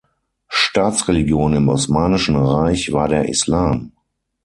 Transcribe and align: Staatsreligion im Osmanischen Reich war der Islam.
Staatsreligion 0.47 1.53
im 1.53 1.69
Osmanischen 1.69 2.35
Reich 2.35 2.91
war 2.91 3.07
der 3.07 3.29
Islam. 3.29 3.91